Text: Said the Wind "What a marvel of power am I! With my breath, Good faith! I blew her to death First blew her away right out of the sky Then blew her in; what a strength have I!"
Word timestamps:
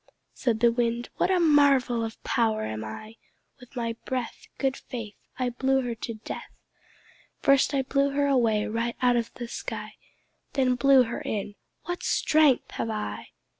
Said 0.33 0.61
the 0.61 0.71
Wind 0.71 1.09
"What 1.17 1.29
a 1.29 1.39
marvel 1.39 2.03
of 2.03 2.23
power 2.23 2.63
am 2.65 2.83
I! 2.83 3.17
With 3.59 3.75
my 3.75 3.95
breath, 4.03 4.47
Good 4.57 4.75
faith! 4.75 5.13
I 5.37 5.51
blew 5.51 5.81
her 5.81 5.93
to 5.93 6.15
death 6.15 6.49
First 7.39 7.71
blew 7.89 8.09
her 8.09 8.25
away 8.25 8.65
right 8.65 8.95
out 9.03 9.15
of 9.15 9.31
the 9.35 9.47
sky 9.47 9.93
Then 10.53 10.73
blew 10.73 11.03
her 11.03 11.21
in; 11.23 11.53
what 11.83 12.01
a 12.01 12.03
strength 12.05 12.71
have 12.71 12.89
I!" 12.89 13.27